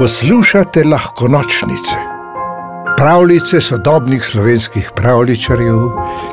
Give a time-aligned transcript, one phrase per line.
[0.00, 1.96] Poslušate lahko nočnice,
[2.96, 5.80] pravljice sodobnih slovenskih pravličarjev,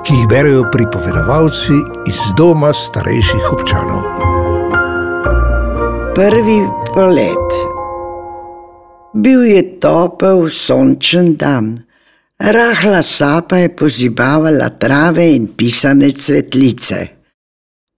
[0.05, 1.75] ki jih berijo pripovedovalci
[2.07, 4.05] iz doma starejših občanov.
[6.15, 6.61] Prvi
[6.93, 7.59] polet.
[9.13, 11.83] Bil je topel, sončen dan,
[12.39, 17.07] rahla sapa je pozibavala trave in pisane cvetlice.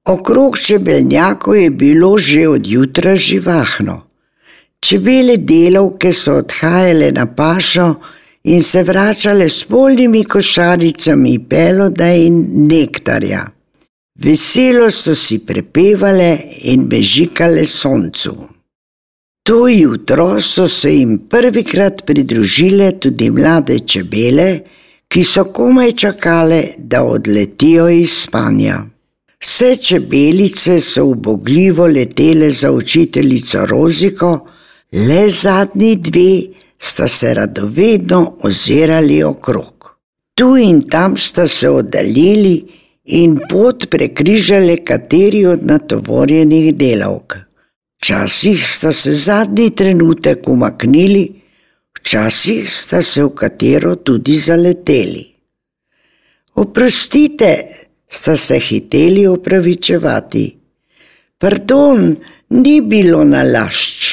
[0.10, 4.09] Okrog čebeljako je bilo že od jutra živahno.
[4.80, 7.93] Čebele delavke so odhajale na pašo
[8.43, 13.46] in se vračale s polnimi košaricami peloda in nektarja.
[14.23, 16.37] Veselo so si prepevale
[16.71, 18.34] in bežikale soncu.
[19.43, 24.50] To jutro so se jim prvikrat pridružile tudi mlade čebele,
[25.07, 28.84] ki so komaj čakale, da odletijo iz spanja.
[29.39, 34.48] Vse čebelice so ubogljivo letele za učiteljico Roziko,
[34.92, 39.98] le zadnji dve sta se radovedno ozirali okrog.
[40.34, 42.66] Tu in tam sta se oddaljili
[43.06, 47.36] in pot prekrižali kateri od natovorjenih delavk.
[48.02, 51.42] Včasih sta se zadnji trenutek umaknili,
[52.00, 55.26] včasih sta se v katero tudi zaleteli.
[56.56, 57.67] Oprostite,
[58.08, 60.58] sta se hiteli opravičevati.
[61.38, 62.16] Pardon,
[62.50, 64.09] ni bilo nalašč.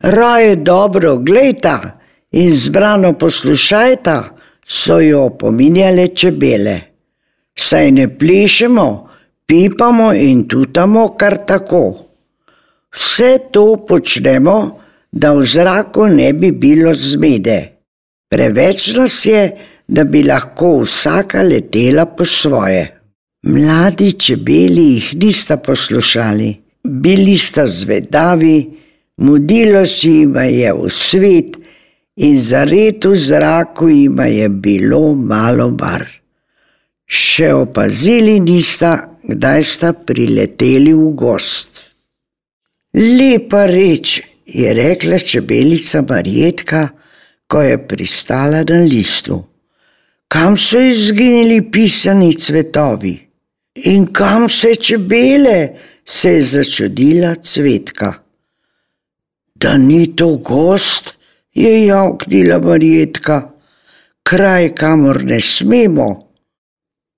[0.00, 1.98] Raje dobro gledajta
[2.30, 6.80] in zbrano poslušajta, so jo opominjale čebele.
[7.58, 9.08] Saj ne plešemo,
[9.46, 12.04] pipamo in tutamo kar tako.
[12.94, 14.78] Vse to počnemo,
[15.12, 17.58] da v zraku ne bi bilo zmede.
[18.28, 19.50] Preveč nas je,
[19.88, 23.00] da bi lahko vsaka letela po svoje.
[23.42, 26.54] Mladi čebeli jih nista poslušali,
[26.84, 28.78] bili sta zvedavi,
[29.18, 31.58] mudilo si jim je v svet
[32.16, 36.06] in zared v zraku jim je bilo malo bar.
[37.08, 41.80] Še opazili nista, kdaj sta prileteli v gost.
[42.94, 46.88] Lepa reč, je rekla čebelica Marjetka,
[47.48, 49.40] ko je pristala na listu.
[50.28, 53.14] Kam so izginili pisani cvetovi?
[53.88, 58.27] In kam se čebele, se je začudila cvetka.
[59.60, 61.14] Da ni to gost,
[61.54, 63.50] je javknila Marjetka,
[64.22, 66.08] kraj, kamor ne smemo.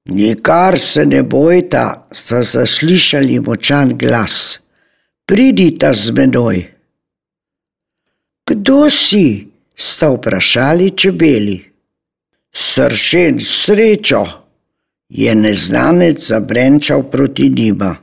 [0.09, 4.61] Nikar se ne bojta, so zaslišali močan glas.
[5.27, 6.65] Pridita z menoj.
[8.47, 9.47] Kdo si?
[9.77, 11.59] sta vprašali čebeli.
[12.53, 14.25] Sršen srečo
[15.09, 17.97] je neznanec zabrenčal proti njima.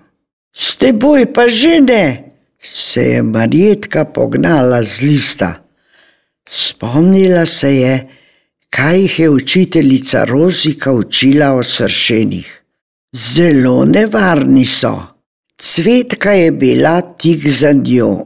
[0.53, 2.26] S teboj pa že ne,
[2.59, 5.63] se je Marjetka pognala z lista.
[6.49, 8.07] Spomnila se je,
[8.69, 12.63] kaj jih je učiteljica Rozika učila o sršenih.
[13.15, 14.95] Zelo nevarni so.
[15.57, 18.25] Cvetka je bila tik za njo.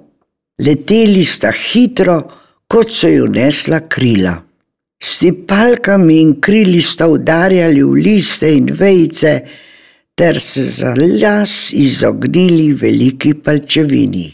[0.65, 2.21] Leteli sta hitro,
[2.67, 4.35] kot so jo nesla krila.
[5.03, 9.41] S palkami in krili sta udarjali v liste in vejce,
[10.21, 14.27] ter se za las izognili veliki palčevini.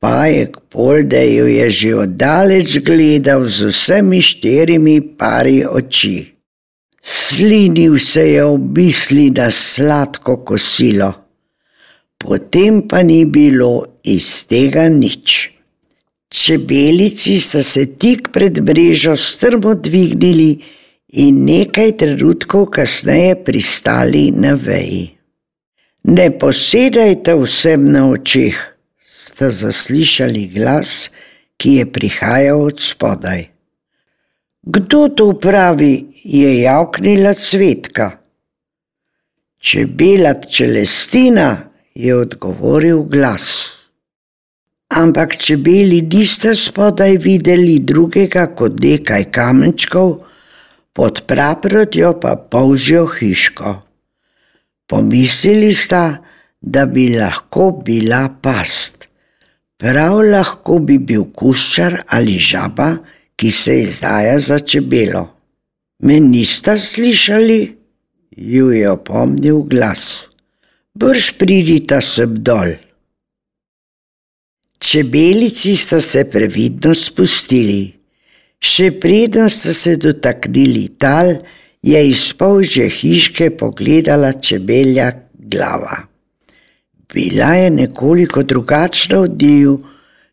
[0.00, 6.18] Pajek Poldejo je že oddaleč gledal z vsemi štirimi pari oči.
[7.00, 11.08] Slinil se je v misli na sladko kosilo,
[12.20, 13.72] potem pa ni bilo
[14.04, 15.56] iz tega nič.
[16.28, 20.60] Čebelici sta se tik pred mrežo strmo dvignili
[21.24, 25.13] in nekaj trenutkov kasneje pristali na veji.
[26.04, 28.56] Ne posedajte vsem na očeh,
[29.04, 31.10] sta zaslišali glas,
[31.56, 33.48] ki je prihajal od spodaj.
[34.62, 38.10] Kdo to pravi, je javknila cvetka.
[39.58, 43.74] Čebela čelestina, je odgovoril glas
[44.94, 50.22] ampak čebeli nista spodaj videli drugega kot nekaj kamenčkov,
[50.94, 53.74] pod praprotjo pa polžjo hiško.
[54.86, 56.24] Pomislili sta,
[56.60, 59.08] da bi lahko bila past.
[59.80, 62.90] Prav lahko bi bil kuščar ali žaba,
[63.36, 65.24] ki se izdaja za čebelo.
[66.02, 67.60] Me nista slišali?
[68.36, 70.28] Ju je opomnil glas.
[70.94, 72.76] Brž pridita sem dol.
[74.78, 77.94] Čebelici sta se previdno spustili.
[78.60, 81.34] Še preden sta se dotaknili tal,
[81.84, 85.96] je iz polže hiške pogledala čebelja glava.
[87.12, 89.82] Bila je nekoliko drugačna od njiju,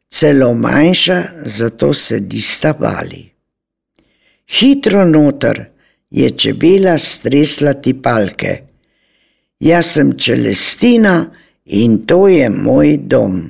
[0.09, 3.25] celo manjša, zato se nista bali.
[4.47, 5.65] Hitro noter
[6.11, 8.57] je čebela stresla tipalke.
[9.59, 11.25] Jaz sem Čelestina
[11.65, 13.43] in to je moj dom.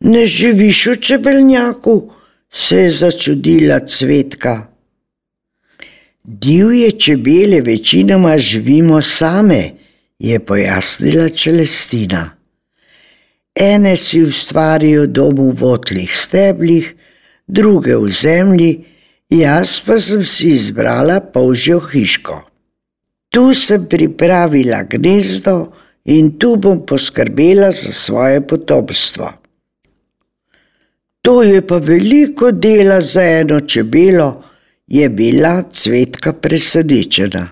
[0.00, 2.12] Ne živiš v čebelnjaku,
[2.50, 4.73] se je začudila cvetka.
[6.24, 9.70] Divje čebele večinoma živimo same,
[10.18, 12.30] je pojasnila Čelestina.
[13.54, 16.94] Ene si ustvarijo dom v votlih steblih,
[17.46, 18.84] druge v zemlji,
[19.28, 22.40] jaz pa sem si izbrala polžjo hiško.
[23.28, 25.74] Tu sem pripravila gnezdo
[26.04, 29.28] in tu bom poskrbela za svoje potomstvo.
[31.20, 34.53] To je pa veliko dela za eno čebelo,
[34.94, 37.48] je bila cvetka presenečena.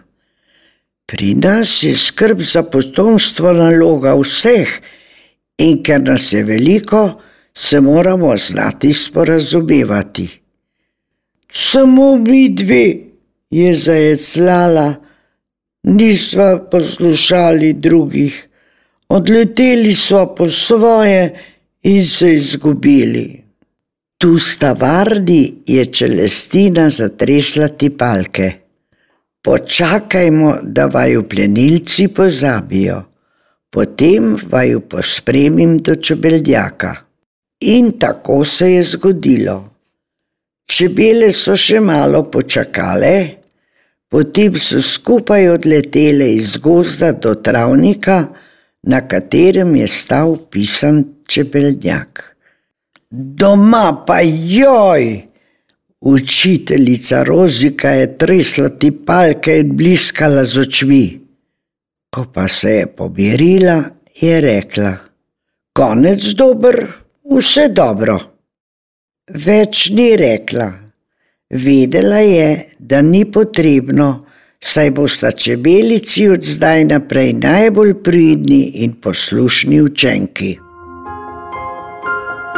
[1.06, 4.70] Pri nas je skrb za potomstvo naloga vseh,
[5.58, 7.02] in ker nas je veliko,
[7.54, 10.28] se moramo znati sporazumevati.
[11.52, 12.96] Samo mi dve,
[13.50, 14.94] je zajeclala,
[15.82, 18.46] nisva poslušali drugih,
[19.08, 21.34] odleteli smo po svoje
[21.82, 23.41] in se izgubili.
[24.22, 28.52] Tu sta varni, je čelestina zatresla tipalke.
[29.42, 33.02] Počakajmo, da vaju plenilci pozabijo
[33.72, 36.94] potem vaju pospremim do čebeljaka.
[37.60, 39.56] In tako se je zgodilo.
[40.68, 43.14] Čebele so še malo počakale,
[44.12, 48.18] potem so skupaj odletele iz gozda do travnika,
[48.82, 52.31] na katerem je stal pisan čebeljak.
[53.14, 55.20] Doma pa joj!
[56.00, 61.20] Učiteljica Rozika je tresla ti palke in bliskala z očmi.
[62.10, 63.82] Ko pa se je pobirila,
[64.20, 64.94] je rekla:
[65.76, 66.80] Konec dober,
[67.36, 68.18] vse dobro.
[69.28, 70.72] Več ni rekla.
[71.50, 74.26] Vedela je, da ni potrebno,
[74.60, 80.61] saj bosta čebelici od zdaj naprej najbolj pridni in poslušni učenki.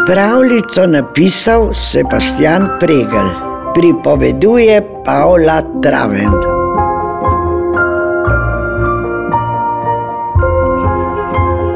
[0.07, 3.29] Pravljico napisal Sebastian Pregel,
[3.75, 6.45] pripoveduje Paula Travend.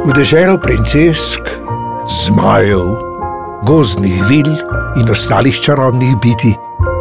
[0.05, 1.41] V deželo princesk,
[2.27, 3.01] zmajev,
[3.65, 4.53] gozdnih vil
[5.01, 6.53] in ostalih čarobnih biti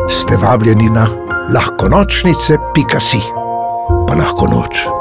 [0.08, 1.08] ste vabljeni na
[1.52, 3.20] lahko nočnice, pika si,
[4.08, 4.97] pa lahko noč.